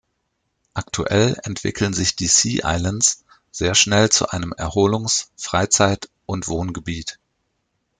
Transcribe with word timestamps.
Aktuell 0.73 1.39
entwickeln 1.43 1.93
sich 1.93 2.15
die 2.15 2.25
Sea 2.25 2.67
Islands 2.75 3.23
sehr 3.51 3.75
schnell 3.75 4.09
zu 4.09 4.29
einem 4.29 4.51
Erholungs-, 4.51 5.29
Freizeit- 5.37 6.09
und 6.25 6.47
Wohngebiet. 6.47 7.19